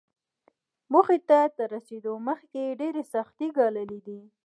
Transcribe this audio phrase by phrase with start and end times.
[0.91, 4.19] موخې ته تر رسېدو مخکې يې ډېرې سختۍ ګاللې دي.